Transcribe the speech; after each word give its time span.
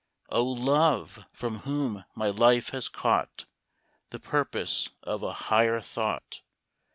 love! 0.31 1.25
from 1.31 1.59
whom 1.59 2.05
my 2.15 2.27
life 2.31 2.69
has 2.69 2.89
caught 2.89 3.45
The 4.09 4.19
purpose 4.19 4.89
of 5.03 5.21
a 5.21 5.31
higher 5.31 5.79
thought. 5.79 6.41